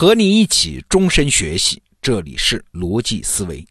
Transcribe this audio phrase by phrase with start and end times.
[0.00, 3.62] 和你一起终身学习，这里是逻辑思维。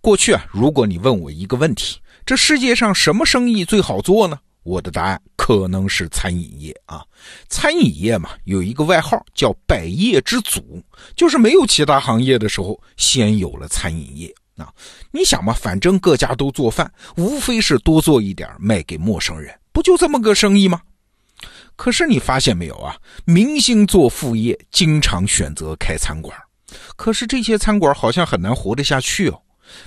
[0.00, 4.38] 过去啊，如果你问我一个问题，这世界上什么生意最好做呢？
[4.62, 7.02] 我的答案可能是餐饮业啊。
[7.48, 10.80] 餐饮业嘛，有一个外号叫“百业之祖”，
[11.16, 14.72] 就是没有其他行业的时候，先有了餐饮业啊。
[15.10, 20.80] 你想嘛，反正各家都做饭，无非是多做一点卖给陌生人，不就这么个生意吗？
[21.76, 22.96] 可是你发现没有啊？
[23.24, 26.36] 明星做副业经常选择开餐馆，
[26.96, 29.40] 可是这些餐馆好像很难活得下去哦。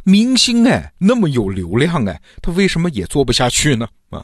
[0.04, 3.88] 明星哎，那么有流量哎，他为什么也做不下去呢？
[4.10, 4.24] 啊，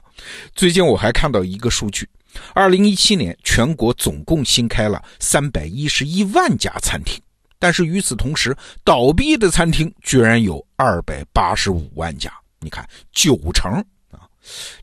[0.54, 2.08] 最近我还看到一个数据，
[2.54, 7.20] 二零一七年全国总共新开了三百一十一万家餐厅，
[7.58, 13.84] 但是与此同时，倒闭的餐厅居然有二百八十五万家，你看九成。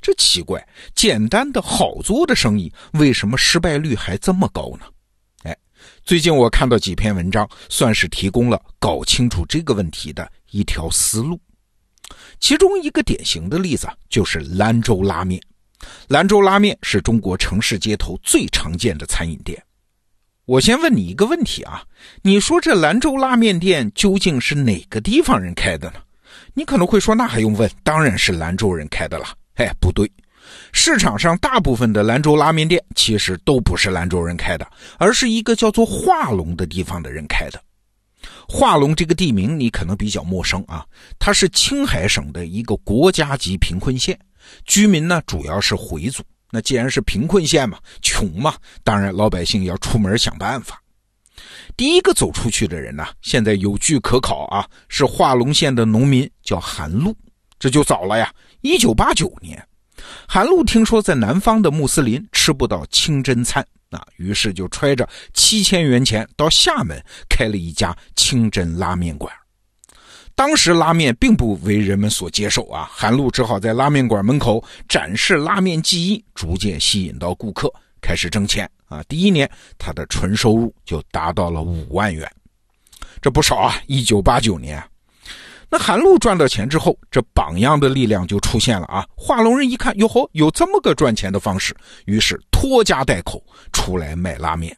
[0.01, 4.87] 这奇怪，简单的好做的生意，为什么失败率还这么高呢？
[5.45, 5.57] 哎，
[6.05, 11.41] 最近我看到几篇文章，算是提供了搞清楚这个问题的一条思路。
[12.39, 15.41] 其中一个典型的例子就是兰州拉面。
[16.09, 19.61] 兰州拉面是中国城市街头最常见的餐饮店。
[20.45, 21.85] 我先问你一个问题啊，
[22.23, 26.01] 你说这兰州拉面店究竟是哪个地方人开的呢？
[26.55, 27.71] 你可能会说，那还用问？
[27.83, 29.27] 当然是兰州人开的了。
[29.55, 30.11] 哎，不对，
[30.73, 34.67] 市场上大部分的兰州拉面店其实都不是兰州人开的，
[34.99, 37.63] 而是一个叫做化龙的地方的人开的。
[38.49, 40.87] 化龙这个地名你可能比较陌生啊，
[41.19, 44.19] 它是青海省的一个国家级贫困县，
[44.65, 46.23] 居民呢主要是回族。
[46.51, 50.81] 那既然是贫困县嘛，穷嘛，当然老百姓要出门想办法。
[51.77, 57.17] 第一个走出去的人呢，现在有据可考啊，是化龙县的农民，叫韩禄。
[57.59, 58.33] 这就早了呀！
[58.63, 59.61] 一九八九年，
[60.29, 69.33] 韩露听说在南方的穆斯林吃不到清真餐啊，于是就揣着七千元钱到厦门开了一家清真拉面馆。
[70.37, 77.69] 当时拉面并不为人们所接受啊，韩露只好在拉面馆门口展示拉面技艺，逐渐吸引到顾客，
[78.01, 79.03] 开始挣钱啊。
[79.09, 82.31] 第一年，他的纯收入就达到了五万元，
[83.21, 83.75] 这不少啊！
[83.89, 84.81] 一九八九年。
[85.75, 89.07] 那韩露赚到钱之后，这榜样的力量就出现了啊！
[89.17, 91.75] 化龙人一看，哟吼，有这么个赚钱的方式，
[92.05, 94.77] 于是拖家带口出来卖拉面。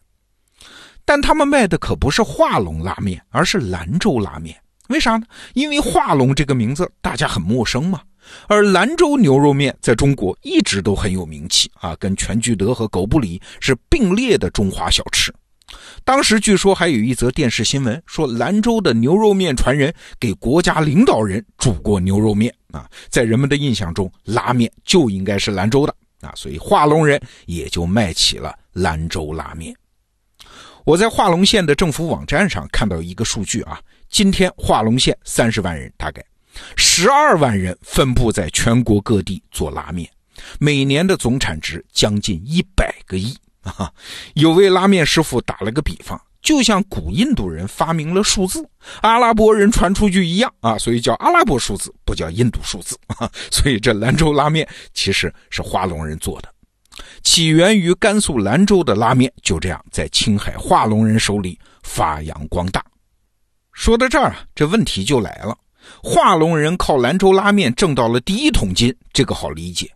[1.05, 4.57] 但他们卖的可不是化龙拉面，而是兰州拉面。
[4.87, 5.27] 为啥呢？
[5.55, 8.01] 因为化龙这个名字大家很陌生嘛，
[8.47, 15.35] 而兰州牛肉面在中国一直都很有名气啊，跟全聚德和狗不理是并列的中华小吃。
[16.05, 29.75] 当时据说还有一则电视新闻，说兰州的牛肉面传人给国家领导人煮过牛肉面啊，在人们的印象中，拉面就应该是兰州的啊，所以化隆人也就卖起了兰州拉面。
[30.85, 33.81] 我在化隆县的政府网站上看到一个数据啊，
[34.11, 36.23] 今天化隆县三十万人，大概
[36.77, 40.07] 十二万人分布在全国各地做拉面，
[40.59, 43.35] 每年的总产值将近一百个亿。
[43.65, 43.91] 啊，
[44.35, 48.69] 有位拉面师傅打了个比方，就像古印度人发明了数字，
[49.01, 53.31] 阿拉伯人传出去一样啊，所以叫阿拉伯数字，不叫印度数字啊。
[53.51, 56.49] 所以这兰州拉面其实是化龙人做的，
[57.23, 62.85] 起源于甘肃兰州的拉面就这样在青海化龙人手里发扬光大。
[63.73, 65.57] 说到这儿啊，这问题就来了，
[66.03, 69.91] 化龙人靠兰州拉面挣到了第一桶金，这个好理解。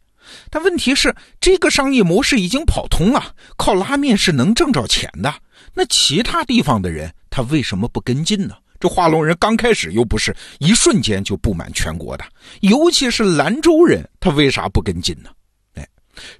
[0.50, 5.34] 但问题是，这个商业模式已经跑通了，靠拉面是能挣着钱的。
[5.74, 8.54] 那其他地方的人，他为什么不跟进呢？
[8.80, 12.24] 这化龙人刚开始又不是一瞬间就布满全国的，
[12.60, 15.30] 尤其是兰州人，他为啥不跟进呢？
[15.74, 15.88] 哎，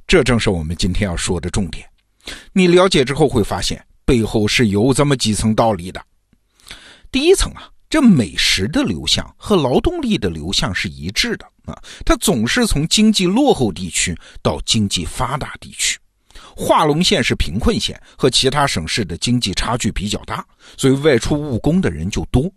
[0.07, 1.85] 这正是我们今天要说的重点。
[2.53, 6.01] 你了解之后会发现，背后是有这么几层道理的。
[7.11, 7.69] 第一层啊。
[7.91, 15.99] 这美食的流向和劳动力的流向是一致的啊，它总是从经济落后地区到经济发达地区。
[16.55, 20.45] 化隆县是贫困县，和其他省市的经济差距比较大，
[20.77, 22.51] 所以外出务工的人就多。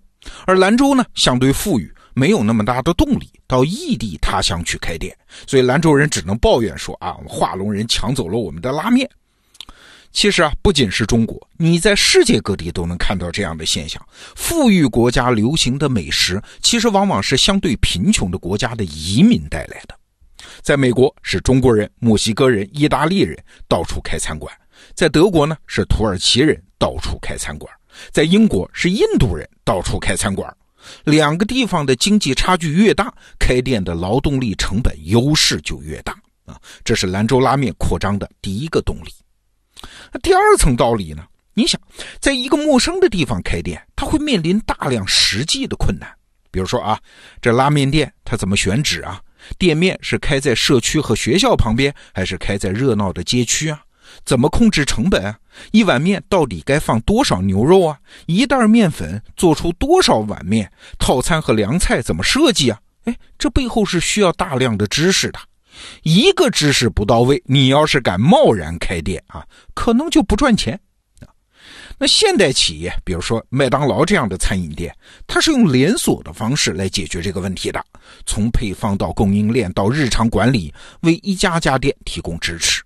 [0.46, 5.16] 而兰州呢，相对富裕，没有那么大的动力到异地他乡去开店，
[5.48, 9.10] 所以兰州人只能抱怨说啊，化隆人抢走了我们的拉面。
[10.12, 14.06] 其实啊，不仅是中国，你在世界各地都能看到这样的现象。
[14.36, 19.96] 富裕国家流行的美食，其实往往是相对贫穷的国家的移民带来的。
[20.62, 23.38] 在美国是中国人、墨西哥人、意大利人
[23.68, 24.52] 到处开餐馆；
[24.94, 27.72] 在德国呢是土耳其人到处开餐馆；
[28.12, 30.56] 在英国是印度人到处开餐馆。
[31.06, 36.12] 两个地方的经济差距越大，开店的劳动力成本优势就越大
[36.46, 36.60] 啊！
[36.84, 39.12] 这是兰州拉面扩张的第一个动力。
[40.12, 41.24] 那第二层道理呢？
[41.54, 41.80] 你想，
[42.20, 46.10] 在一个陌生的地方开店，他会面临大量实际的困难。
[46.50, 47.00] 比如说啊，
[47.42, 49.22] 这拉面店它怎么选址啊？
[49.58, 53.82] 店面是开在社区和学校旁边，还是开在热闹的街区啊？
[54.26, 55.38] 怎么控制成本啊？
[55.72, 57.98] 一碗面到底该放多少牛肉啊？
[58.26, 60.72] 一袋面粉做出多少碗面？
[61.00, 62.80] 套餐和凉菜怎么设计啊？
[63.06, 65.40] 哎，这背后是需要大量的知识的。
[66.04, 70.80] 一个知识不到位，你要是敢贸然开店啊，可能就不赚钱。
[71.98, 74.96] 那现代企业，比如说麦当劳这样的餐饮店，
[75.28, 77.84] 它是用连锁的方式来解决这个问题的，
[78.26, 82.82] 从配方到供应链到日常管理，为一家家店提供支持。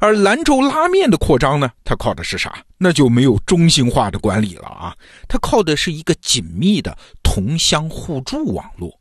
[0.00, 2.58] 而兰州拉面的扩张呢，它靠的是啥？
[2.76, 4.96] 那就没有中心化的管理了啊，
[5.28, 8.99] 它靠的是一个紧密的同乡互助网络。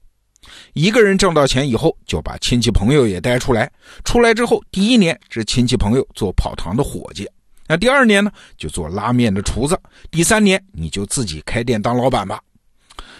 [0.73, 3.71] 一个人挣到钱以后，就把亲戚朋友也带出来。
[4.03, 7.29] 出来之后，第一年是亲戚朋友做跑堂的伙计，
[7.67, 9.79] 那第二年呢，就做拉面的厨子。
[10.09, 12.41] 第三年，你就自己开店当老板吧。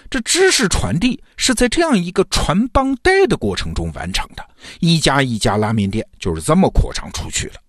[0.10, 4.44] 这知识传递是在这样一个传帮带的过程中完成的，
[4.80, 7.62] 一家一家拉面店就是这么扩张出去的。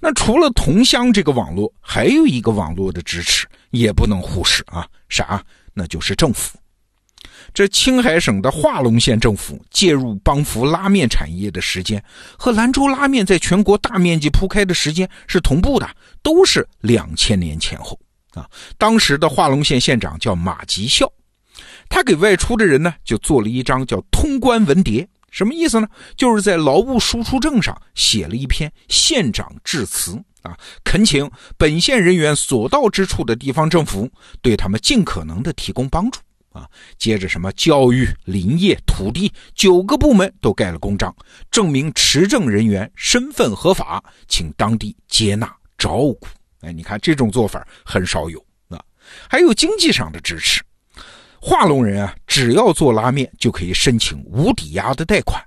[0.00, 5.42] 那除了同乡这个网络，还有一个网络的支持也不能忽视啊，啥？
[5.72, 6.58] 那就是政府。
[7.54, 12.02] 这青海省的化隆县政府介入帮扶拉面产业的时间，
[12.36, 15.88] 和兰州拉面在全国大面积铺开的时间是同步的，
[16.20, 17.96] 都是两千年前后
[18.32, 18.50] 啊。
[18.76, 21.08] 当时的化隆县县长叫马吉孝，
[21.88, 25.86] 他给外出的人呢就做了一张叫通关文牒，什么意思呢？
[26.16, 34.10] 就是在劳务输出证上写了一篇县长致辞啊，恳请本县人员所到之处的地方政府
[34.42, 36.18] 对他们尽可能的提供帮助。
[36.54, 41.14] 啊，接着什么教育、林业、土地九个部门都盖了公章，
[41.50, 46.20] 证明持证人员身份合法，请当地接纳照顾。
[46.60, 48.80] 哎，你看这种做法很少有啊。
[49.28, 50.62] 还有经济上的支持，
[51.40, 55.44] 化隆人啊，只要做拉面就可以申请无抵押的贷款，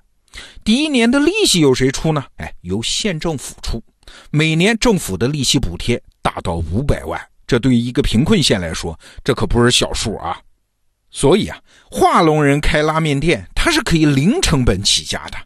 [0.65, 2.21] 第一年的利息由谁出呢？
[2.36, 3.81] 哎，由县政府出，
[4.30, 10.38] 每年政府的利息补贴达到五百万，这对于一个贫困县来说，这可不是小数啊。
[11.18, 11.58] 所以啊，
[11.90, 15.38] 化隆人开拉面店，他是可以零成本起家的。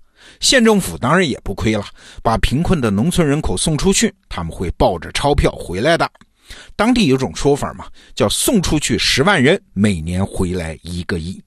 [0.41, 1.85] 县政府当然也不亏了，
[2.21, 6.12] 把贫困的农村人口送出去，他们会抱着钞票回来的。
[6.75, 11.41] 当地有种说法嘛，叫送出去十万人，每年回来一个亿。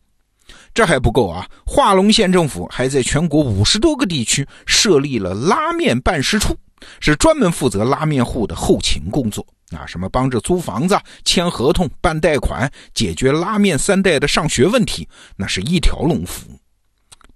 [0.73, 6.57] 这还不够啊，化隆县政府还在全国五十多个地区设立了拉面办事处，
[6.99, 9.47] 是专门负责拉面户的后勤工作。
[9.75, 16.59] 啊，什么帮着租房子、签合同、办贷款、解决拉面三代的上学问题，那是一条龙服务。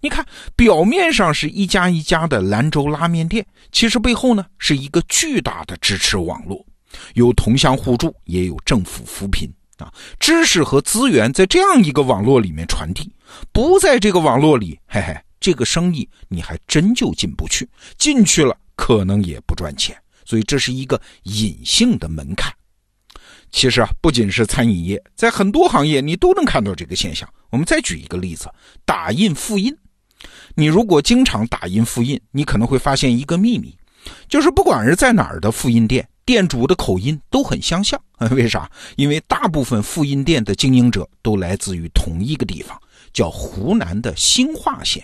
[0.01, 0.25] 你看，
[0.55, 6.65] 表面上是一家一家的兰州拉面店，其实背后呢是一个巨大的支持网络，
[7.15, 9.93] 有同乡互助，也有政府扶贫啊。
[10.21, 13.13] 知识和资源在这样一个网络里面传递，
[13.53, 17.69] 不在这个网络里，嘿嘿，这个生意你还真就进不去，
[17.99, 20.01] 进去了可能也不赚钱。
[20.29, 22.53] 所以这是一个隐性的门槛。
[23.51, 27.27] 其实啊，不仅是餐饮业，在很多行业你都能看到这个现象。
[27.49, 28.47] 我们再举一个例子，
[28.85, 29.75] 打印复印。
[30.55, 33.75] 你如果经常打印复印，你可能会发现一个秘密，
[34.29, 37.99] 就是不管是在哪儿的复印店，店主的口音都很相像。
[38.33, 38.71] 为啥？
[38.97, 42.79] 因为大部分复印店的经营者都来自于同一个地方，
[43.15, 45.03] 叫湖南的兴化县。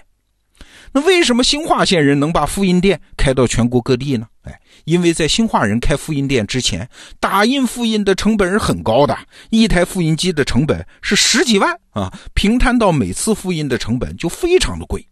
[0.96, 4.28] 那为什么兴化县人能把复印店开到全国各地呢？
[4.42, 9.18] 哎，因为在兴化人开复印店之前，打印复印的成本是很高的，
[9.50, 15.04] 一台复印机的成本是十几万啊，平摊到每次复印的成本就非常的贵。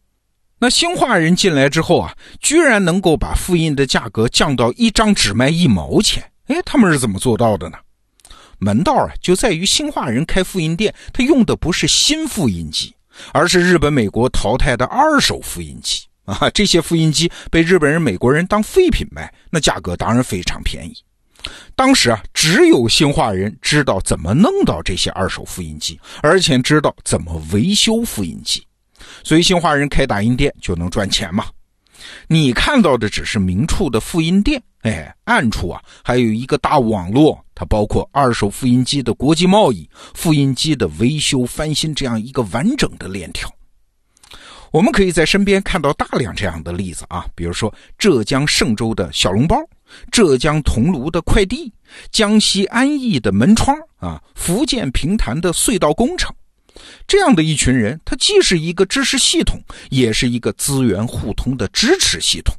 [0.61, 7.79] 那兴化人进来之后啊，居然能够把复印的价格降到一张纸卖一毛钱，哎，他们是怎么做到的呢？
[8.61, 12.95] 门道啊，就在于兴化人开复印店，他用的不是新复印机。
[13.33, 20.95] 而是日本、美国淘汰的二手复印机啊，这些复印机被日本人、美国人当废品卖，那价格当然非常便宜。
[21.75, 28.65] 当时啊，只有兴化人知道怎么弄到这些二手复印机，而且知道怎么维修复印机，
[29.25, 31.47] 所以兴化人开打印店就能赚钱嘛。
[32.27, 43.53] 你看到的只是明处的复印店，哎，暗处啊还有一个大网络，它包括二手复印机的国际贸易、复印机的维修翻新这样一个完整的链条。
[44.71, 49.57] 我们可以在身边看到大量这样的例子啊，比如说浙江嵊州的小笼包，
[50.11, 51.71] 浙江桐庐的快递，
[52.11, 56.35] 江西安义的门窗啊，福建平潭的隧道工程。
[57.07, 59.61] 这样的一群人，他既是一个知识系统，
[59.91, 62.55] 也是一个资源互通的支持系统。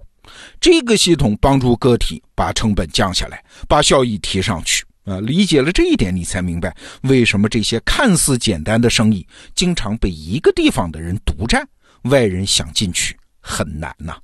[0.60, 4.84] 这个系统帮助个体把成本降下来，把效益提上去。
[5.06, 11.68] 啊，理解了这一点，你才明白为什么这些看似简单的生意，经常被一个地方的人独占，
[12.04, 14.16] 外人想进去很难呐。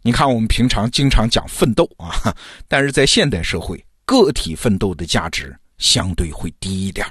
[0.00, 2.34] 你看，我们平常经常讲奋斗啊，
[2.68, 7.06] 但是在现代社会，个体奋斗的价值相对会低一点。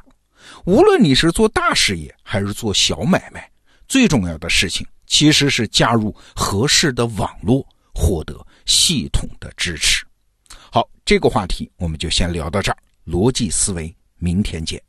[0.66, 3.50] 无论你是做大事业还是做小买卖，
[3.88, 10.06] 最重要的事情其实是加入合适的网络，获得系统的支持。
[10.72, 12.78] 好，这个话题我们就先聊到这儿。
[13.06, 14.82] 逻辑思维，明天见。